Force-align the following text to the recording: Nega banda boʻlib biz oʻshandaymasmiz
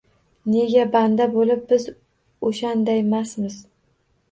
Nega 0.53 0.85
banda 0.95 1.27
boʻlib 1.35 1.61
biz 1.75 1.87
oʻshandaymasmiz 2.51 3.63